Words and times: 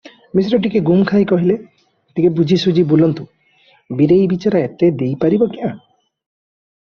ମିଶ୍ରେ 0.37 0.57
ଟିକିଏ 0.61 0.79
ଗୁମ୍ 0.85 1.03
ଖାଇ 1.11 1.27
କହିଲେ, 1.31 1.57
ଟିକିଏ 2.19 2.31
ବୁଝିସୁଝି 2.39 2.85
ବୋଲନ୍ତୁ, 2.93 3.27
ବୀରେଇ 4.01 4.25
ବିଚରା 4.33 4.63
ଏତେ 4.69 4.91
ଦେଇ 5.03 5.15
ପାରିବ 5.27 5.51
କ୍ୟାଁ? 5.53 5.71